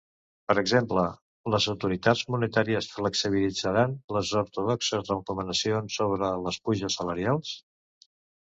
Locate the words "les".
1.55-1.67, 4.17-4.33, 6.49-6.61